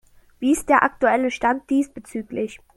[0.39, 2.59] Wie ist der aktuelle Stand diesbezüglich?